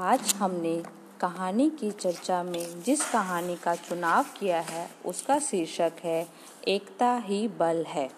आज 0.00 0.34
हमने 0.34 0.82
कहानी 1.20 1.70
की 1.70 1.90
चर्चा 1.90 2.42
में 2.42 2.82
जिस 2.82 3.10
कहानी 3.10 3.56
का 3.56 3.74
चुनाव 3.74 4.24
किया 4.38 4.60
है, 4.60 4.90
उसका 5.06 5.38
शीर्षक 5.38 5.92
है, 6.04 6.28
एकता 6.68 7.14
ही 7.16 7.48
बल 7.48 7.84
है। 7.88 8.10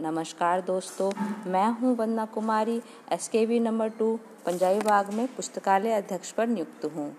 नमस्कार 0.00 0.60
दोस्तों, 0.60 1.12
मैं 1.46 1.66
हूँ 1.70 1.96
Vandana 1.96 2.24
Kumari 2.24 2.82
S 3.12 3.28
K 3.28 3.46
V 3.46 3.60
number 3.60 3.88
two, 3.88 4.18
Punjabi 4.46 4.80
Bagh 4.80 5.12
में 5.12 5.26
पुस्तकालय 5.26 5.92
अध्यक्ष 5.92 6.32
पर 6.32 6.46
नियुक्त 6.46 6.84
हूँ। 6.84 7.16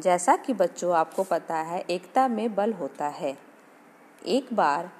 जैसा 0.00 0.36
कि 0.36 0.52
बच्चों 0.52 0.94
आपको 0.94 1.22
पता 1.22 1.56
है, 1.56 1.80
एकता 1.80 2.28
में 2.28 2.54
बल 2.54 2.72
होता 2.72 3.08
है। 3.08 3.38
एक 4.26 4.54
बार 4.54 4.90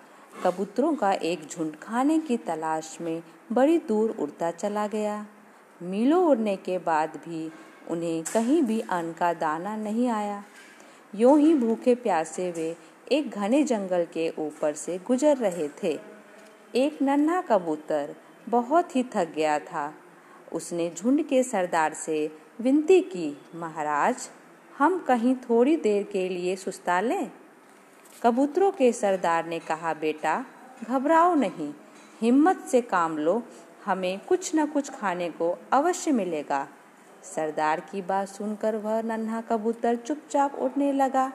कबूतरों 0.44 0.94
का 0.94 1.12
एक 1.12 1.48
झुंड 1.48 1.76
खाने 1.76 2.18
की 2.18 2.36
तलाश 2.36 2.98
में 3.00 3.22
बड़ी 3.52 3.78
दूर 3.78 4.10
उड़ता 4.10 4.50
चला 4.50 4.86
गया। 4.86 5.26
मीलों 5.84 6.24
उड़ने 6.24 6.56
के 6.56 6.78
बाद 6.78 7.16
भी 7.16 7.52
उन्हें 7.90 8.24
कहीं 8.34 8.62
भी 8.62 8.80
अन्न 8.80 9.12
का 9.12 9.32
दाना 9.32 9.76
नहीं 9.76 10.08
आया। 10.08 10.44
यूँ 11.14 11.38
ही 11.40 11.54
भूखे 11.54 11.94
प्यासे 11.94 12.50
वे 12.50 12.76
एक 13.12 13.30
घने 13.30 13.62
जंगल 13.62 14.04
के 14.04 14.32
ऊपर 14.38 14.72
से 14.72 14.98
गुजर 14.98 15.36
रहे 15.36 15.68
थे। 15.82 15.98
एक 16.74 17.02
नन्हा 17.02 17.40
कबूतर 17.40 18.14
बहुत 18.48 18.96
ही 18.96 19.02
थक 19.02 19.32
गया 19.36 19.58
था। 19.58 19.94
उसने 20.52 20.90
झुंड 20.96 21.26
के 21.26 21.42
सरदार 21.42 21.94
से 21.94 22.38
विनती 22.60 23.00
की, 23.00 23.38
महाराज, 23.54 24.30
हम 24.78 24.98
कहीं 24.98 25.34
थोड़ी 25.34 25.76
देर 25.76 26.02
के 26.02 26.28
लिए 26.28 26.56
सुस्ता 26.56 27.00
लें? 27.00 27.30
कबूतरों 28.22 28.72
के 28.72 28.92
सरदार 28.92 29.46
ने 29.46 29.58
कहा, 29.58 29.94
बेटा, 29.94 30.44
घबराओ 30.88 31.34
नहीं, 31.34 31.74
हिम्मत 32.20 32.58
से 32.58 32.80
काम 32.80 33.18
लो 33.18 33.42
हमें 33.84 34.18
कुछ 34.18 34.54
न 34.54 34.66
कुछ 34.66 34.90
खाने 34.90 35.28
को 35.30 35.56
अवश्य 35.72 36.12
मिलेगा। 36.12 36.66
सरदार 37.24 37.80
की 37.80 38.02
बात 38.02 38.28
सुनकर 38.28 38.76
वह 38.76 39.00
नन्हा 39.02 39.40
कबूतर 39.40 39.96
चुपचाप 39.96 40.54
उड़ने 40.54 40.92
लगा। 40.92 41.32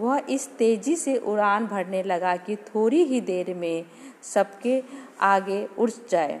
वह 0.00 0.22
इस 0.28 0.48
तेज़ी 0.56 0.96
से 0.96 1.16
उड़ान 1.16 1.66
भरने 1.66 2.02
लगा 2.02 2.36
कि 2.36 2.56
थोड़ी 2.66 3.02
ही 3.04 3.20
देर 3.20 3.54
में 3.54 3.84
सबके 4.24 4.82
आगे 5.22 5.64
उड़ 5.78 5.90
जाए। 6.10 6.40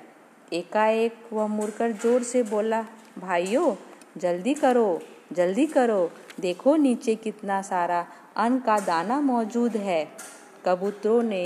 एकाएक 0.52 1.28
वह 1.32 1.46
मुड़कर 1.46 1.92
ज़ोर 1.92 2.22
से 2.22 2.42
बोला, 2.42 2.84
भाइयों, 3.18 3.74
जल्दी 4.16 4.54
करो 4.54 5.00
जल्दी 5.32 5.66
करो। 5.66 6.10
देखो 6.40 6.74
नीचे 6.76 7.14
कितना 7.14 7.60
सारा 7.62 8.04
अन्न 8.36 8.58
का 8.58 8.78
दाना 8.78 9.20
मौजूद 9.20 9.76
है। 9.76 10.04
कबूतरों 10.64 11.22
ने 11.22 11.44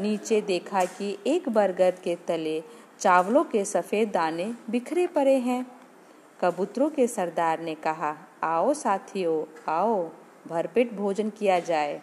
नीचे 0.00 0.40
देखा 0.40 0.84
कि 0.84 1.18
एक 1.26 1.48
बरगद 1.48 1.98
के 2.04 2.16
तले 2.16 2.62
चावलों 3.00 3.44
के 3.44 3.64
सफ़ेद 3.64 4.10
दाने 4.10 4.54
बिखरे 4.70 5.06
पड़े 5.06 5.34
हैं। 5.34 5.66
कबूतरों 6.40 6.90
के 6.90 7.06
सरदार 7.06 7.60
ने 7.60 7.74
कहा, 7.74 8.16
आओ 8.42 8.74
साथियों, 8.74 9.62
आओ, 9.72 10.10
भरपेट 10.48 10.94
भोजन 10.94 11.30
किया 11.30 11.60
जाए। 11.60 12.02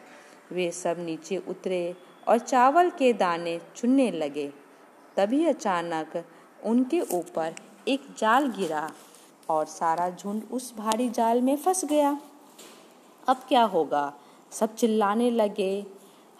वे 0.51 0.71
सब 0.71 0.95
नीचे 0.99 1.37
उतरे 1.37 1.95
और 2.27 2.37
चावल 2.37 2.89
के 2.89 3.13
दाने 3.13 3.61
चुनने 3.75 4.11
लगे। 4.11 4.53
तभी 5.17 5.45
अचानक 5.45 6.25
उनके 6.63 7.01
ऊपर 7.01 7.55
एक 7.87 8.01
जाल 8.17 8.47
गिरा 8.47 8.91
और 9.49 9.65
सारा 9.65 10.09
झुंड 10.09 10.43
उस 10.51 10.77
भारी 10.77 11.09
जाल 11.09 11.41
में 11.41 11.57
फंस 11.57 11.85
गया। 11.85 12.19
अब 13.27 13.37
क्या 13.37 13.63
होगा? 13.63 14.13
सब 14.51 14.75
चिल्लाने 14.75 15.31
लगे 15.31 15.85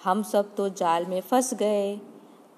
हम 0.06 0.24
सब 0.24 0.56
तो 0.56 0.70
जाल 0.70 1.06
में 1.06 1.22
फंस 1.22 1.54
गए। 1.54 2.00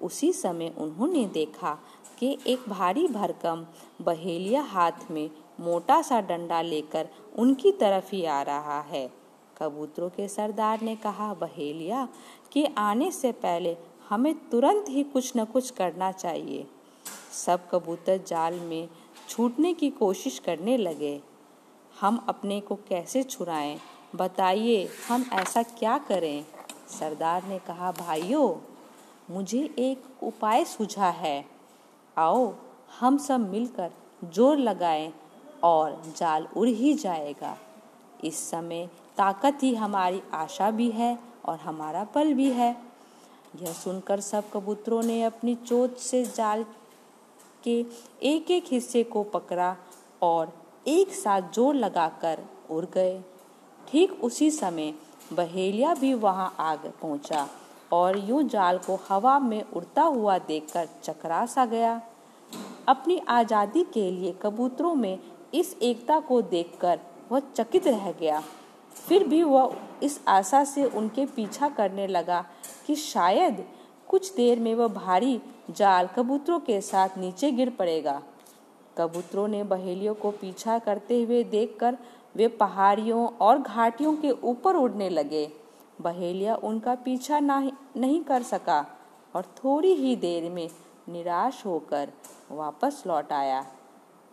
उसी 0.02 0.32
समय 0.32 0.74
उन्होंने 0.78 1.24
देखा 1.24 1.78
कि 2.18 2.38
एक 2.46 2.68
भारी 2.68 3.06
भरकम 3.08 3.66
बहेलिया 4.02 4.62
हाथ 4.62 5.10
में 5.10 5.30
मोटा 5.60 6.02
सा 6.02 6.20
डंडा 6.20 6.62
लेकर 6.62 7.08
उनकी 7.38 7.72
तरफ़ 7.72 8.10
ही 8.12 8.24
आ 8.24 8.42
रहा 8.42 8.80
है। 8.80 9.12
कबूतरों 9.58 10.08
के 10.08 10.28
सरदार 10.28 10.80
ने 10.82 10.96
कहा, 10.96 11.34
बहेलिया, 11.34 12.08
कि 12.52 12.66
आने 12.78 13.10
से 13.10 13.32
पहले 13.32 13.76
हमें 14.08 14.34
तुरंत 14.50 14.84
ही 14.88 15.02
कुछ 15.02 15.32
न 15.36 15.44
कुछ 15.44 15.70
करना 15.70 16.12
चाहिए। 16.12 16.66
सब 17.32 17.68
कबूतर 17.70 18.20
जाल 18.26 18.54
में 18.54 18.88
छूटने 19.28 19.74
की 19.74 19.90
कोशिश 19.90 20.38
करने 20.38 20.76
लगे। 20.76 21.20
हम 22.00 22.24
अपने 22.28 22.60
को 22.60 22.74
कैसे 22.74 23.22
छुड़ाएँ? 23.22 23.78
बताइए, 24.16 24.88
हम 25.08 25.24
ऐसा 25.32 25.62
क्या 25.62 25.98
करें? 25.98 26.44
सरदार 26.90 27.44
ने 27.44 27.58
कहा, 27.58 27.92
भाइयों, 27.92 28.54
मुझे 29.30 29.58
एक 29.78 30.22
उपाय 30.22 30.64
सूझा 30.64 31.08
है। 31.10 31.44
आओ, 32.16 32.52
हम 33.00 33.18
सब 33.18 33.50
मिलकर 33.50 33.90
ज़ोर 34.24 34.58
लगाएँ 34.58 35.12
और 35.64 36.02
जाल 36.16 36.46
उड़ 36.56 36.68
ही 36.68 36.92
जाएगा। 36.94 37.56
इस 38.24 38.38
समय 38.50 38.86
ताकत 39.16 39.58
ही 39.62 39.74
हमारी 39.74 40.22
आशा 40.34 40.70
भी 40.70 40.90
है 40.90 41.18
और 41.44 41.58
हमारा 41.58 42.04
पल 42.04 42.32
भी 42.34 42.50
है। 42.50 42.70
यह 43.62 43.72
सुनकर 43.72 44.20
सब 44.20 44.50
कबूतरों 44.52 45.02
ने 45.02 45.22
अपनी 45.22 45.54
चोट 45.56 45.96
से 45.96 46.24
जाल 46.26 46.64
के 47.64 47.78
एक 48.22 48.50
एक 48.50 48.64
हिस्से 48.70 49.02
को 49.04 49.22
पकड़ा 49.24 49.76
और 50.22 50.52
एक 50.88 51.12
साथ 51.14 51.52
ज़ोर 51.54 51.74
लगाकर 51.74 52.42
उड़ 52.70 52.84
गए। 52.84 53.20
ठीक 53.88 54.12
उसी 54.24 54.50
समय 54.50 54.92
बहेलिया 55.32 55.94
भी 55.94 56.12
वहाँ 56.14 56.54
आग 56.60 56.92
पहुँचा 57.02 57.48
और 57.92 58.18
यूँ 58.18 58.42
जाल 58.42 58.78
को 58.78 58.98
हवा 59.08 59.38
में 59.38 59.62
उड़ता 59.62 60.02
हुआ 60.02 60.38
देखकर 60.38 60.88
चकरा 61.02 61.44
सा 61.46 61.64
गया। 61.66 62.00
अपनी 62.88 63.20
आज़ादी 63.28 63.82
के 63.84 64.10
लिए 64.10 64.34
कबूतरों 64.42 64.94
में 64.94 65.18
इस 65.54 65.76
एकता 65.82 66.18
को 66.20 66.40
देखकर 66.42 67.00
वह 67.32 67.42
चकित 67.54 67.86
रह 67.88 68.10
गया। 68.12 68.42
फिर 68.96 69.26
भी 69.28 69.42
वह 69.42 69.76
इस 70.02 70.20
आशा 70.28 70.64
से 70.64 70.84
उनके 70.84 71.26
पीछा 71.26 71.68
करने 71.68 72.06
लगा 72.06 72.44
कि 72.86 72.94
शायद 72.96 73.64
कुछ 74.08 74.34
देर 74.34 74.58
में 74.58 74.74
वह 74.74 74.88
भारी 74.88 75.40
जाल 75.70 76.06
कबूतरों 76.06 76.58
के 76.60 76.80
साथ 76.80 77.18
नीचे 77.18 77.50
गिर 77.52 77.70
पड़ेगा। 77.70 78.20
कबूतरों 78.96 79.46
ने 79.48 79.62
बहेलियों 79.64 80.14
को 80.14 80.30
पीछा 80.30 80.78
करते 80.78 81.22
हुए 81.22 81.42
देखकर 81.44 81.96
वे 82.38 82.48
पहाड़ियों 82.48 83.26
और 83.40 83.58
घाटियों 83.58 84.12
के 84.16 84.30
ऊपर 84.30 84.76
उड़ने 84.76 85.08
लगे। 85.08 85.50
बहेलिया 86.00 86.54
उनका 86.54 86.94
पीछा 86.94 87.38
नहीं 87.40 88.22
कर 88.24 88.42
सका 88.42 88.84
और 89.34 89.44
थोड़ी 89.56 89.94
ही 89.94 90.14
देर 90.16 90.50
में 90.50 90.68
निराश 91.08 91.62
होकर 91.66 92.12
वापस 92.50 93.02
लौट 93.06 93.32
आया। 93.32 93.64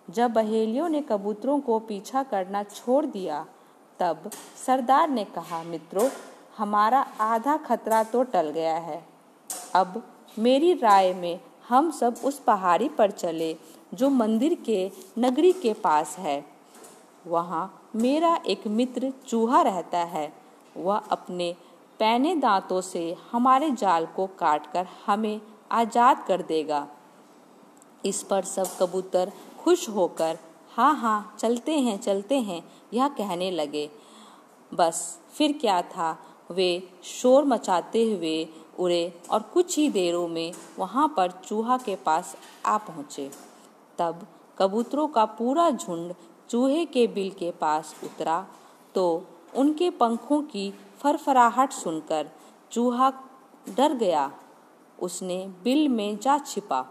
जब 0.07 0.33
बहेलियों 0.33 0.89
ने 0.89 1.01
कबूतरों 1.01 1.59
को 1.59 1.79
पीछा 1.79 2.23
करना 2.23 2.63
छोड़ 2.63 3.05
दिया, 3.05 3.45
तब 3.99 4.29
सरदार 4.66 5.09
ने 5.09 5.23
कहा, 5.25 5.63
मित्रों, 5.63 6.09
हमारा 6.57 6.99
आधा 7.22 7.55
खतरा 7.57 8.03
तो 8.03 8.23
टल 8.23 8.49
गया 8.49 8.75
है। 8.75 9.03
अब 9.75 10.01
मेरी 10.39 10.73
राय 10.73 11.13
में 11.13 11.39
हम 11.69 11.89
सब 11.91 12.16
उस 12.25 12.39
पहाड़ी 12.39 12.89
पर 12.89 13.11
चले, 13.11 13.55
जो 13.93 14.09
मंदिर 14.09 14.53
के, 14.66 14.91
नगरी 15.19 15.51
के 15.53 15.73
पास 15.73 16.16
है। 16.19 16.43
वहाँ 17.27 17.84
मेरा 17.95 18.35
एक 18.45 18.66
मित्र 18.67 19.11
चूहा 19.28 19.61
रहता 19.61 20.00
है। 20.06 20.31
वह 20.78 20.97
अपने 21.11 21.56
पैने 22.00 22.35
दांतों 22.35 22.79
से 22.81 23.16
हमारे 23.31 23.69
जाल 23.72 24.06
को 24.06 24.25
काटकर 24.39 24.88
हमें 25.06 25.39
आज़ाद 25.72 26.23
कर 26.28 26.41
देगा। 26.41 26.88
इस 28.05 28.22
पर 28.23 28.44
सब 28.44 28.78
कबूतर 28.79 29.31
खुश 29.59 29.88
होकर 29.89 30.38
हाँ 30.72 30.94
हाँ 30.95 31.35
चलते 31.39 31.79
हैं 31.79 31.97
चलते 32.00 32.39
हैं, 32.39 32.61
यह 32.94 33.07
कहने 33.09 33.50
लगे। 33.51 33.89
बस 34.72 35.19
फिर 35.34 35.57
क्या 35.61 35.81
था, 35.81 36.17
वे 36.51 36.88
शोर 37.03 37.45
मचाते 37.45 38.03
हुए 38.03 38.47
उड़े 38.79 39.13
और 39.31 39.41
कुछ 39.53 39.78
ही 39.78 39.89
देरों 39.89 40.28
में 40.28 40.51
वहाँ 40.79 41.07
पर 41.17 41.31
चूहा 41.46 41.78
के 41.78 41.96
पास 41.96 42.35
आ 42.66 42.78
पहुँचे। 42.79 43.29
तब 43.99 44.28
कबूतरों 44.58 45.08
का 45.08 45.25
पूरा 45.31 45.70
झुंड 45.70 46.14
चूहे 46.50 46.86
के 46.86 47.06
बिल 47.08 47.30
के 47.30 47.52
पास 47.52 47.96
उतरा 48.03 48.46
तो 48.96 49.06
उनके 49.56 49.90
पंखों 49.90 50.42
की 50.44 50.74
फरफराहट 51.00 51.72
सुनकर 51.72 52.30
चूहा 52.72 53.12
डर 53.78 53.94
गया। 53.94 54.32
उसने 55.00 55.38
बिल 55.64 55.88
में 55.90 56.18
जा 56.18 56.38
छिपा। 56.38 56.82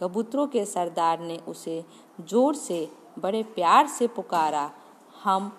कबूतरों 0.00 0.46
के 0.46 0.64
सरदार 0.64 1.20
ने 1.20 1.36
उसे 1.48 1.84
ज़ोर 2.20 2.54
से, 2.54 2.88
बड़े 3.18 3.42
प्यार 3.54 3.86
से 3.88 4.06
पुकारा, 4.06 4.70
हम 5.24 5.52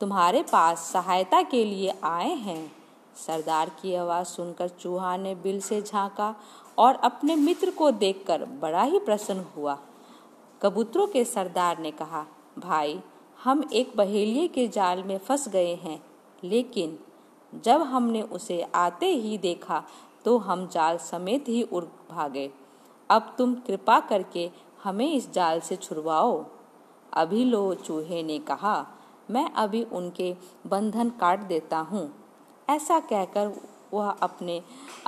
तुम्हारे 0.00 0.42
पास 0.42 0.90
सहायता 0.92 1.42
के 1.42 1.64
लिए 1.64 1.94
आए 2.04 2.34
हैं। 2.36 2.72
सरदार 3.16 3.70
की 3.82 3.94
आवाज़ 3.94 4.26
सुनकर 4.26 4.68
चूहा 4.70 5.16
ने 5.16 5.34
बिल 5.34 5.60
से 5.60 5.80
झांका 5.82 6.34
और 6.78 6.94
अपने 6.94 7.36
मित्र 7.36 7.70
को 7.70 7.90
देखकर 7.90 8.44
बड़ा 8.60 8.82
ही 8.82 8.98
प्रसन्न 8.98 9.44
हुआ। 9.56 9.78
कबूतरों 10.62 11.06
के 11.06 11.24
सरदार 11.24 11.78
ने 11.78 11.90
कहा 11.90 12.24
भाई, 12.58 12.98
हम 13.38 13.62
एक 13.72 13.92
बहेलिए 13.96 14.46
के 14.48 14.66
जाल 14.68 15.02
में 15.02 15.18
फंस 15.18 15.48
गए 15.48 15.74
हैं, 15.74 16.00
लेकिन 16.44 16.98
जब 17.52 17.82
हमने 17.82 18.22
उसे 18.22 18.60
आते 18.74 19.06
ही 19.06 19.38
देखा 19.38 19.82
तो 20.24 20.36
हम 20.38 20.66
जाल 20.68 20.96
समेत 21.00 21.48
ही 21.48 21.62
उड़ 21.62 21.84
भागे। 22.10 22.50
अब 23.10 23.34
तुम 23.38 23.54
कृपा 23.66 23.98
करके 24.00 24.50
हमें 24.82 25.10
इस 25.12 25.30
जाल 25.32 25.60
से 25.60 25.76
छुड़वाओ। 25.76 26.44
अभी 27.12 27.44
लो 27.44 27.74
चूहे 27.76 28.22
ने 28.22 28.38
कहा, 28.40 28.86
मैं 29.30 29.50
अभी 29.52 29.82
उनके 29.84 30.34
बंधन 30.66 31.10
काट 31.10 31.40
देता 31.40 31.78
हूँ। 31.82 32.10
ऐसा 32.68 32.98
कहकर 33.00 33.52
वह 33.92 34.08
अपने 34.12 34.60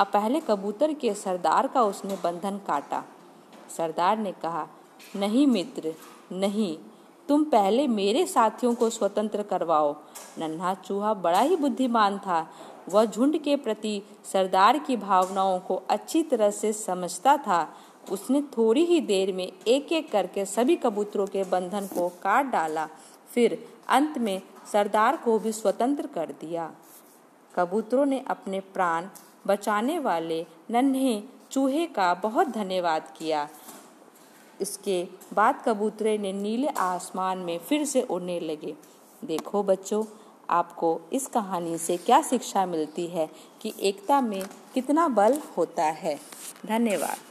पहले 0.04 0.40
कबूतर 0.40 0.92
के 0.92 1.14
सरदार 1.14 1.66
का 1.66 1.82
उसने 1.82 2.18
बंधन 2.24 2.60
काटा। 2.66 3.02
सरदार 3.76 4.18
ने 4.18 4.32
कहा, 4.32 4.66
नहीं 5.16 5.46
मित्र, 5.46 5.94
नहीं। 6.32 6.76
तुम 7.28 7.44
पहले 7.44 7.88
मेरे 7.88 8.26
साथियों 8.26 8.74
को 8.74 8.90
स्वतंत्र 8.90 9.42
करवाओ। 9.42 9.96
नन्हा 10.38 10.74
चूहा 10.74 11.14
बड़ा 11.14 11.40
ही 11.40 11.56
बुद्धिमान 11.56 12.18
था। 12.18 12.50
वह 12.88 13.04
झुंड 13.04 13.38
के 13.38 13.56
प्रति 13.56 14.02
सरदार 14.32 14.78
की 14.78 14.96
भावनाओं 14.96 15.58
को 15.58 15.82
अच्छी 15.90 16.22
तरह 16.22 16.50
से 16.50 16.72
समझता 16.72 17.36
था। 17.36 17.68
उसने 18.12 18.42
थोड़ी 18.42 18.84
ही 18.84 19.00
देर 19.00 19.32
में 19.32 19.52
एक 19.66 19.92
एक 19.92 20.12
करके 20.12 20.44
सभी 20.44 20.76
कबूतरों 20.76 21.26
के 21.26 21.44
बंधन 21.44 21.86
को 21.86 22.08
काट 22.08 22.46
डाला। 22.46 22.88
फिर 23.34 23.68
अंत 23.88 24.18
में 24.18 24.42
सरदार 24.72 25.16
को 25.16 25.38
भी 25.38 25.52
स्वतंत्र 25.52 26.06
कर 26.06 26.34
दिया। 26.40 26.72
कबूतरों 27.54 28.06
ने 28.06 28.24
अपने 28.28 28.60
प्राण 28.60 29.06
बचाने 29.46 29.98
वाले 29.98 30.46
नन्हे 30.70 31.22
चूहे 31.50 31.86
का 31.86 32.14
बहुत 32.14 32.48
धन्यवाद 32.48 33.14
किया। 33.18 33.48
इसके 34.60 35.08
बाद 35.34 35.62
कबूतरे 35.66 36.18
ने 36.18 36.32
नीले 36.32 36.68
आसमान 36.68 37.38
में 37.38 37.58
फिर 37.58 37.84
से 37.84 38.02
उड़ने 38.02 38.40
लगे। 38.40 38.74
देखो 39.24 39.62
बच्चों, 39.62 40.04
आपको 40.50 41.00
इस 41.12 41.26
कहानी 41.26 41.78
से 41.78 41.96
क्या 41.96 42.22
शिक्षा 42.22 42.66
मिलती 42.66 43.06
है 43.06 43.28
कि 43.62 43.74
एकता 43.80 44.20
में 44.20 44.42
कितना 44.74 45.08
बल 45.08 45.38
होता 45.56 45.84
है। 45.84 46.18
धन्यवाद। 46.66 47.29